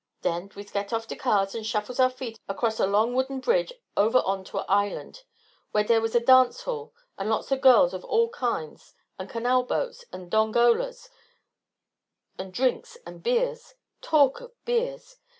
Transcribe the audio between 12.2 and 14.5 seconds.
and drinks, and beers talk